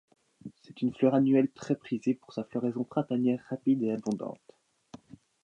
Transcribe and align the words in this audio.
C'est 0.63 0.81
une 0.81 0.95
fleur 0.95 1.13
annuelle 1.13 1.51
très 1.51 1.75
prisée 1.75 2.15
pour 2.15 2.33
sa 2.33 2.43
floraison 2.43 2.83
printanière 2.83 3.45
rapide 3.51 3.83
et 3.83 3.91
abondante. 3.91 4.57